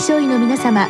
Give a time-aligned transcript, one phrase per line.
[0.00, 0.88] 症医の皆様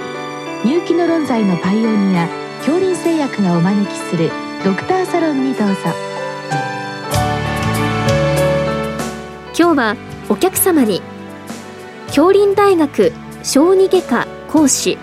[0.65, 2.28] 入気の論剤のパイオニア
[2.59, 4.31] 恐林製薬がお招きする
[4.65, 5.75] ドクターサロンにどうぞ。
[9.59, 9.96] 今日は
[10.29, 11.03] お客様に
[12.07, 14.96] 恐林大学小児外科講師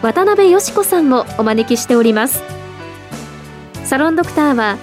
[0.00, 2.42] 渡辺よし子さんをお招きしております。
[3.84, 4.78] サロンドクターは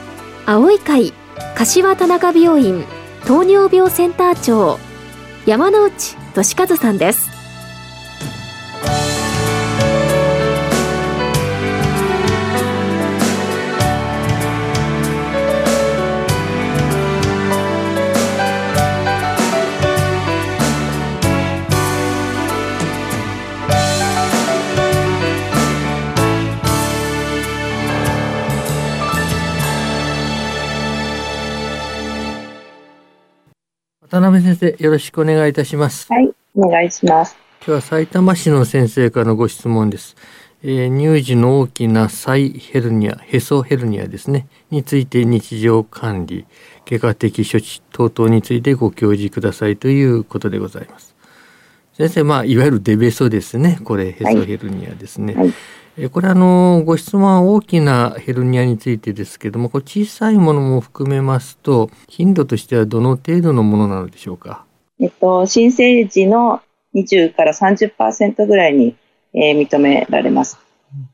[0.46, 1.14] 青い会
[1.56, 2.84] 柏田中病院
[3.26, 4.78] 糖尿病センター長
[5.46, 7.31] 山内俊和さんです。
[34.12, 36.12] 渡辺先生、よろしくお願いいたします。
[36.12, 37.38] はい、お願いします。
[37.60, 40.18] 今日は埼玉市の先生からのご質問です。
[40.64, 46.46] えー、乳児の大きな再ヘルニア、へそヘルニアですね、について日常管理、
[46.86, 51.16] 外科的処置等々についてご教示くださいということでございます。
[51.94, 53.80] 先生、まあ、いわゆるデベソですね。
[53.82, 55.36] これ、へそヘルニアですね。
[55.36, 55.54] はいはいえ
[56.10, 64.66] これあのご質問は大きなヘルニアについてですけどもこれ小さいものも含めますと頻度としてはどの程度のものなのでしょうか、
[65.00, 66.62] えっと、新生児の
[66.96, 68.96] 20から30%ぐらいに、
[69.34, 70.58] えー、認められます、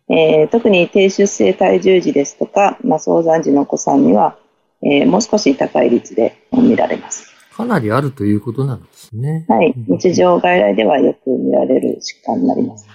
[0.09, 4.38] えー、特に低出生体重児ですとか、まあ、早産児のお子さんには、
[4.81, 7.33] えー、もう少し高い率で見られます。
[7.58, 9.45] かなりあるということなんですね。
[9.49, 9.73] はい。
[9.88, 12.88] 日常外来ではよく見られる疾患になります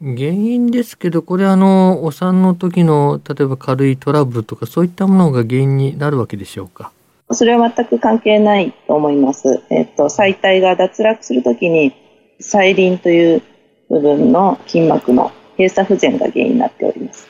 [0.00, 6.92] 原因ですけど、これあの、お産の時の、例えば軽いトラブルとか、そういったものが原因になるわけでしょうか？
[7.32, 9.62] それは全く関係ないと思います。
[9.70, 11.94] えっと、細体が脱落するときに、
[12.40, 13.42] 細輪という
[13.90, 17.26] 部分の筋膜の閉鎖不全が原因になっております。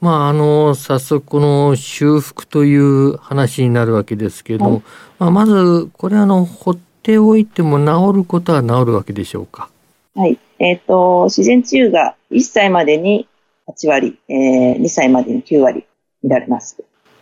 [0.00, 4.82] まあ、あの、早速この修復という話になるわけですけれども、はい、
[5.18, 9.70] まあ、まず、これあの、放っておいても治ることは治るわけでしょうか？
[10.20, 10.38] はい。
[10.58, 13.26] えっ、ー、と、自然治癒が1歳までに
[13.68, 15.86] 8割、えー、2歳までに9割
[16.22, 16.76] 見られます。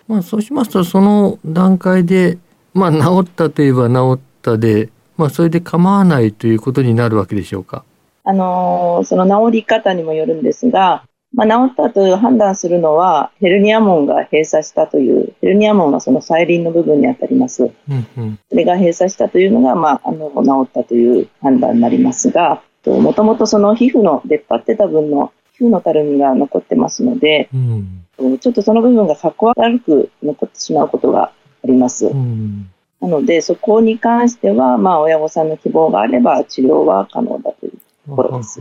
[0.09, 2.39] まあ、そうしますと、その段階で、
[2.75, 7.85] まあ、治ったといえば治ったで、まあ、それで構わないということになるわけでしょうか？
[8.25, 17.63] あのー、その治り方にもよるんですが、まあ、治ったという判断するのは、ヘルニア門が閉鎖したという、ヘルニア門はその細輪の部分にあたります。
[17.63, 32.07] うんうん、それが閉鎖したというのが、まあ、あの、治ったという判断になりますが、もともとその皮膚の出っ張ってた分の皮膚のたるみが残ってますので、うん、ちょっとその部分がかっこ悪く残ってしまうことがあります。
[32.07, 37.73] うん、なので、そこに関しては、まあ、親御さんの希望があれば治療は可能だという
[38.09, 38.61] ところです。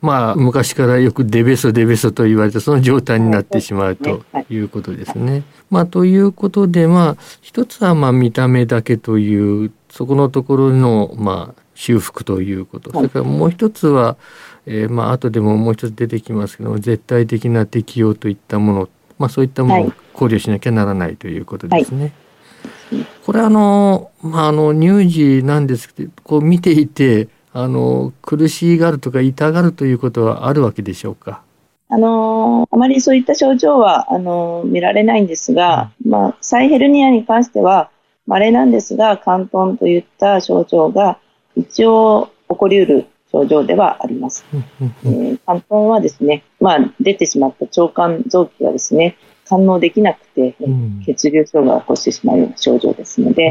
[0.00, 5.32] まあ、昔からよくデベソデベソと言われて、その状態になってしまうということですね。
[5.32, 14.16] はい、まあ、ということで、まあ、一つはまあ見た目だけという、そこのところの、まあ、修復ということ、それからもう一つは、
[14.66, 18.88] えー、まあ後でももう一つ出てきますけども絶対的な適用といったもの、
[19.18, 22.12] まあ、そういったものを考慮しなきゃならないということですね。
[22.92, 31.42] はい、これあの,、まあ、あの乳児なんですけどこう見ていてあの苦しがるとか痛がるということはあるわけでしょうか？
[31.88, 37.90] あのあまりそういった症状はあの見られないんですが、うん、まあ、サイヘルニアに関しては
[38.28, 41.18] 稀なんですが関東といった症状が
[41.56, 44.44] 一応起こりうる症状ではあります。
[45.04, 49.16] えー、肝臓はですね、まあ、出てしまった腸管臓器がですね、
[49.48, 50.54] 反応できなくて、
[51.04, 53.50] 血流障害を起こしてしまうような症状ですので、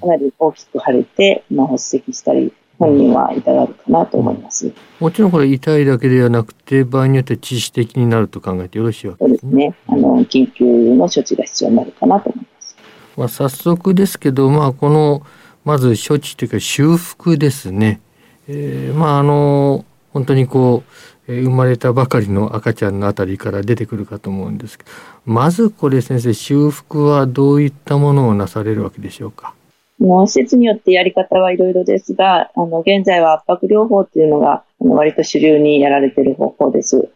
[0.00, 4.72] かなり大きく腫れて、まあ、発石したり、本人は痛がるかなと思います。
[4.98, 9.48] もちろんこれ痛いだけではなくて、場合によって致死的になると考えてよろしいわけですね。
[9.48, 9.74] そうですね。
[9.86, 12.76] あの、緊急の処置が必要になるかなと思います。
[13.16, 15.22] まあ、早速ですけど、まあ、この、
[15.64, 18.00] まず処置というか修復ですね。
[18.48, 20.82] えー、まああの本当にこ
[21.28, 24.90] う、えー、生まれたばかりの赤ちゃんのあたりから出てくるかと思うんですけど
[25.24, 29.54] まずこれ先生修復はどういったものをなされるわけでしょうか？
[29.98, 37.08] もう施設によってやり方はいろいろですが、あの、現在は圧迫療法っていうのが、あの割と主流にやられている方法です。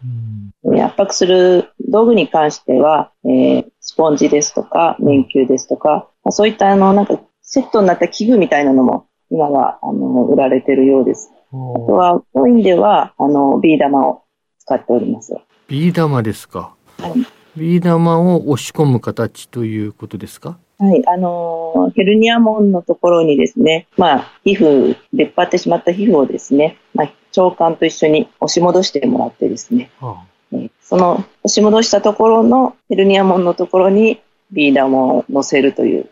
[0.65, 11.31] うん、圧迫する道具に関しては、えー、スポンジですとか、免球ですとか、そういったあの、なんかセットになった器具みたいなのも今はあの売られているようです。
[11.51, 14.25] あとは、コインではあのビー玉を
[14.59, 15.35] 使っております。
[15.69, 16.75] ビー玉ですか。
[16.99, 17.13] はい、
[17.57, 20.59] ビー玉を押し込む形ということですか？
[20.79, 34.21] はい、あのヘルニア門のところにですね、まあ、皮膚、出っ張ってしまった皮膚をですね、まあ、腸管と一緒に押し戻してもらってですね、はあ、その押し戻したところのヘルニア門のところに
[34.51, 36.11] ビー玉を乗せるという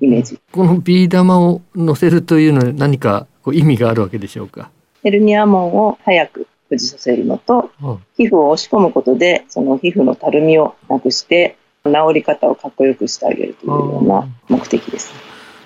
[0.00, 0.38] イメージ。
[0.52, 4.70] このビー玉を乗せるというのは何かこう意味があるわけでしょうか？
[5.02, 7.70] ヘルニア門を早く閉じさせるのと、
[8.16, 15.12] 皮膚を押し込むことで、その皮膚のたるみをなくして、治り方をかっこよくしてあげるというような目的です。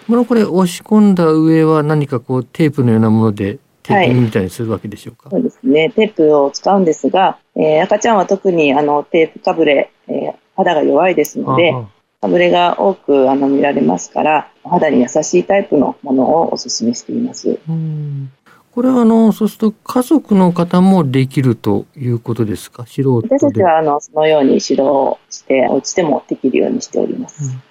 [0.07, 5.91] このこれ押し込んだ上は何かこうテープのようなものでテープみたいにするわけでしょうか、はい、そうですね。
[5.91, 11.73] テープを使うんですが、えー、赤ちゃんは特にあのテープかぶれ、えー、肌が弱いですので、
[12.21, 17.59] かぶれが多くあの見られますから、肌に優しいタイプのものをお勧めしています。
[17.69, 18.31] うん
[18.73, 22.87] これはあの、そうすると家族の方もできるということですか？
[22.87, 23.35] 素人で。
[23.37, 27.43] 私たちはあの、そのように指導して、お家でもできるようにしております。
[27.43, 27.63] うん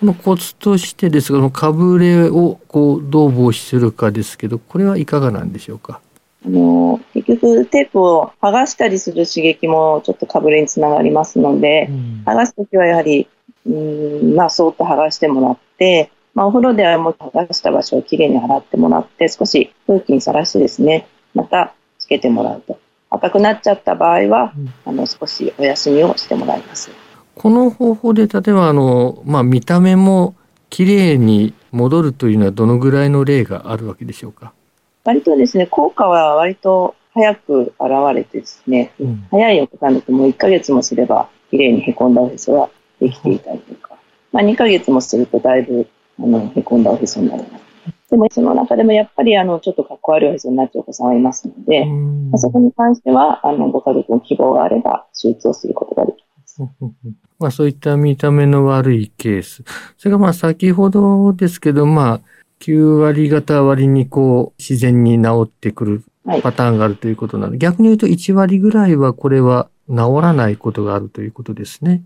[0.00, 6.00] このコツとしてですが、かぶれをこうどう防止するかですけど、これはいかがなんでしょうか？
[6.46, 13.28] あの結局テープを剥がしたりする刺激もちょっとかぶれにつながりますので、うん、剥がすときはやはり、
[13.68, 22.78] うん、まあ、そっと剥がしてもらって、まあ、お風呂ではもう剥がした場所をきれいに洗ってもらって、少し空気にさらしてですね、またつけてもらうと。
[23.10, 26.90] 赤くなっちゃった場合は、うん、あの少しお休みをしてもらいます。
[27.34, 30.34] この方法で例えばあの、まあ、見た目も
[30.70, 34.52] きれいに戻るというのはどのぐらいの例があるわけでしょうか？
[35.04, 42.68] 割とですね、効果は割と早く現れてですね、うん、早いお子さんだともう1ヶ月もすればきれいにへこんだおへそが
[43.00, 43.96] できていたりとか、
[44.32, 45.88] まあ、2ヶ月もするとだいぶ
[46.20, 47.64] あの、へこんだおへそになります。
[48.10, 56.62] でも、その中でもやっぱり、あの、ちょっとかっこ悪いおへそになっちゃうお子さんはいますので、まあ、そこに関しては、あの、ご家族の希望があれば、手術をすることができます。
[57.38, 59.62] まあ、そういった見た目の悪いケース。
[59.96, 62.20] それがまあ、先ほどですけど、まあ、
[62.60, 66.04] 9割方割にこう、自然に治ってくる
[66.42, 72.02] パターンがあるということなので、はい、逆に言うと1割ぐらいはこれは治らないことがあるということですね。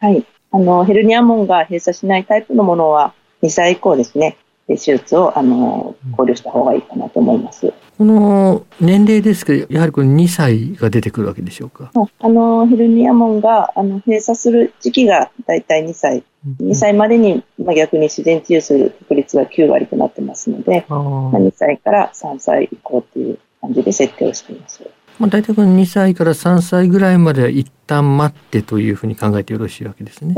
[0.00, 0.24] はい。
[0.50, 3.12] あの、ヘルニア門が閉鎖しないタイプのものは、
[3.42, 4.36] 2歳以降ですね、
[4.66, 7.72] 手術をあの考慮した方がいいかなと思います。
[7.98, 11.90] この年齢ですけど、やはりこれ2歳が出てくるわけでしょうか？
[12.20, 16.22] あのヘルニア門があの閉鎖する時期がだいたい2歳、
[16.62, 21.00] 2歳までに、まあ、逆に自然治癒する確率が9割となってますので、まあ、
[21.32, 24.82] 2歳から3歳以降という感じで設定をしています。
[25.20, 30.34] まあ、大体この2歳から3歳ぐらいまでは一旦待ってというふうに考えてよろしいわけですね。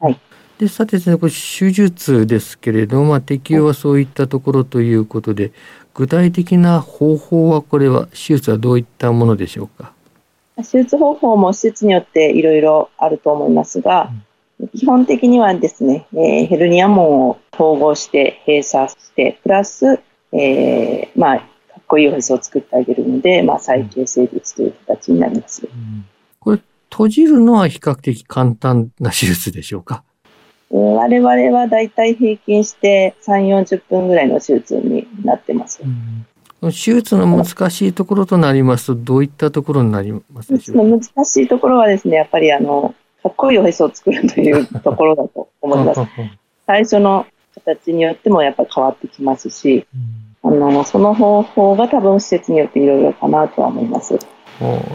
[0.00, 0.18] はい。
[0.58, 5.52] でさてですねこれ手術ですけれども、まあ、適用はそういったところということで
[5.94, 9.92] 具体的な方法はこれは手術はどういったものでしょうか？
[10.56, 14.10] 手術方法も施設によっていろいろあると思いますが、
[14.60, 20.00] うん、基本的にはですね、えー、ヘルニア門を統合して閉鎖してプラス、
[20.32, 21.53] えー、まあ
[21.86, 26.06] こいいおへそを作ってあげるので、まあ、再形成術という形になります、うん、
[26.40, 26.60] これ
[26.90, 30.04] 閉じるのは比較的簡単な手術でしょうか？
[30.70, 35.80] 我々はだいたい平均して3、40分ぐらいの手術になってます。
[35.84, 36.26] うん。
[36.62, 41.08] 手術の難しいところとなりますと、どういったところになりますでしょうか？
[41.14, 46.00] 難しいところはですね、やっぱりあの、かっこいいおへそを作るというところだと思います。
[46.66, 49.86] 最初の形によってもやっぱ変わってきますし、
[50.44, 54.18] あの、その方法が多分施設によっていろいろかなとは思います。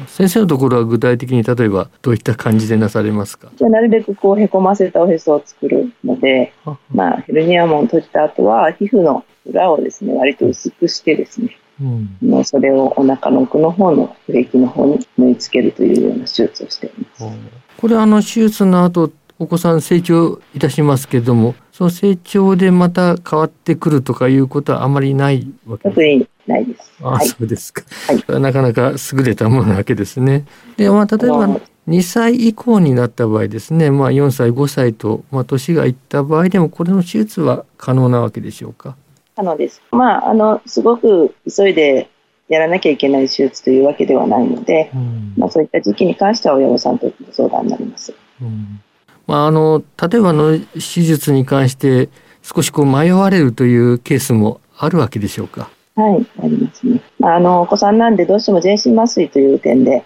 [0.08, 3.50] 先生のところは具体的に例えばどういった感じでなされますか？
[3.58, 6.54] じゃなるべくこうへこませたおへそを作るので、
[6.94, 17.38] まあ、ヘルニア門を閉じた後は皮膚の裏をですね割と薄くしてですね、うん、それをお腹の奥の方のブ液の方に縫い付けるというような手術をしています。
[17.78, 26.92] これあの手術の後お子さん成長いたしますけれどもその成長でまた変わってくるとかいうことはあまりないわけ特にないです。
[27.02, 28.42] あ、はい、そうですか、はい。
[28.42, 30.46] なかなか優れたものなわけですね。
[30.78, 31.48] で、まあ、例えば
[31.88, 38.96] 2歳以降になった場合ですね、まあ、4歳、5歳と、まあ、年がいった場合でも、これの手術は可能なわけでしょうか？
[39.36, 39.82] 可能です。
[39.92, 42.10] まあ、あの、すごく急いで
[42.50, 48.14] やらなきゃいけない手術というわけではないので、うん、まあ、そういった時期に関しては親御さんとご相談になります。
[48.42, 48.82] うん
[49.30, 52.10] まあ、あの例えばの手術に関して
[52.42, 55.70] 少しこう迷われるというケースもあるわけでしょうか？
[55.96, 57.00] はい、ありますね。
[57.20, 60.04] まあ、あのお子さんなんでどうしても全身麻酔という点で、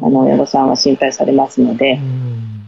[0.00, 2.00] あの親御さんは心配されますので、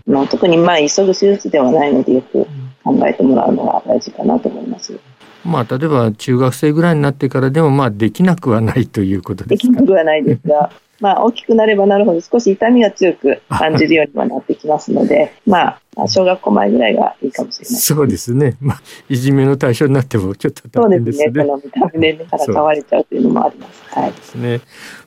[0.06, 2.46] あの特にまあ急ぐ手術ではないのでよく
[2.82, 4.98] 考えてもらうのが大事かなと思います。
[5.42, 9.72] まあ、例えば中学生ぐらいになってからでもまあできなくはないということですか？
[9.72, 10.70] できなくはないですが
[11.00, 17.80] まあ、大きくなればなるほど少し痛みが強く 感じるようにはなってきますので、 まあ、小学校前ぐらいがいいかもしれない。
[17.80, 18.56] そうですね。
[18.60, 21.24] まあ、いじめの対象になってもちょっと大変ですね。
[21.26, 21.50] そうですね。
[21.50, 23.82] この見た目でから変われちゃうというのもあります。
[24.00, 24.12] はい。
[24.12, 24.60] ですね。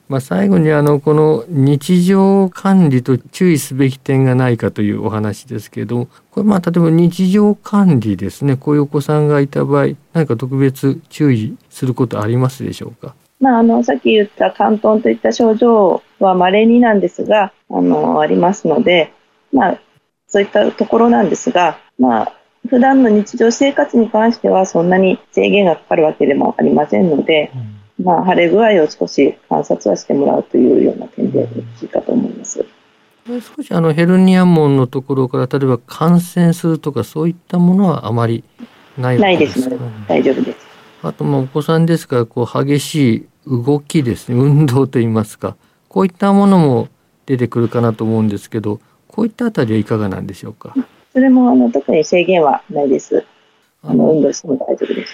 [0.08, 13.14] まあ、最後にあのこの日常管理と注意すべき点がないかというお話ですけれどもこれまあ例えば日常管理ですねこういうお子さんがいた場合何か特別注意することありますでしょうか？
[13.40, 19.12] まあ、あの、さっき言った関東といった症状は稀になんですが、あの、ありますので、
[19.52, 19.80] まあ、
[20.26, 22.32] そういったところなんですが、まあ、
[22.68, 27.50] 普段の日常生活に関してはそんなに制限がかかるわけでもありませんので、
[27.98, 32.64] うん、まあ、腫れ具合を少し観察はしてもらうというような点でよろしいかと思います。
[33.56, 38.42] 少しあのヘルニア門のところから例えば感染するとかそういったものはあまり
[38.96, 39.76] ないないですね。
[40.08, 40.66] 大丈夫です。
[41.02, 44.36] あともお子さんですからこう激しい動きですね。
[44.36, 45.56] 運動といいますか。
[45.88, 46.88] こういったものも
[47.26, 50.74] 出てくるかなと思うんですけどこういったあたりはいかがなんでしょうか？
[51.12, 53.24] それもあの特に制限はないです。
[53.82, 55.12] あの運動しても大丈夫です。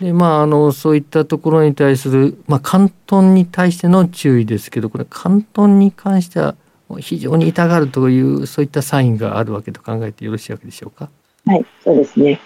[0.00, 6.54] でまああのそういったところに対する、まあ、関東に対しての注意ですけどこれ関東に関しては
[6.98, 11.10] 非常に痛がるというそういったサインがあるわけと考えてよろしいわけでしょうか？
[11.46, 12.40] はいそうですね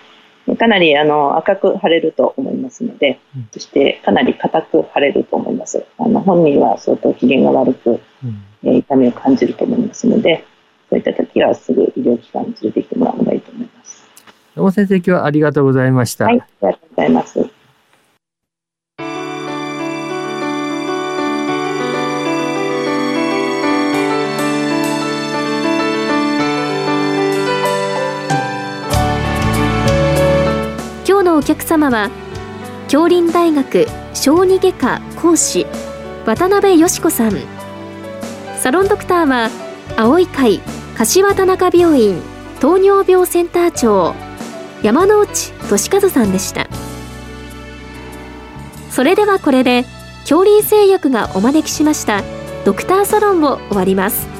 [0.58, 5.86] かなりあの赤く腫れると思いますので、うん、そしてかなり硬く腫れると思います。
[5.98, 10.44] あの本人は相当機嫌が悪く、うん、え痛みを感じると思いますので、
[10.90, 14.04] そういった時はすぐ医療機関に連れてきてもらうのがいいと思います。
[14.56, 16.24] 大先生、今日はありがとうございました。
[16.24, 17.51] はい、ありがとうございます。
[31.72, 32.10] 様は
[32.86, 35.66] 京林大学小児外科講師
[36.26, 37.32] 渡辺よし子さん。
[38.58, 39.48] サロンドクターは
[39.96, 40.60] 青い会
[40.98, 42.20] 柏田中病院
[42.60, 44.14] 糖尿病センター長
[44.82, 46.68] 山内俊和さんでした。
[48.90, 49.86] それではこれで
[50.26, 52.22] 京林製薬がお招きしました
[52.66, 54.31] ドクターサロンを終わります。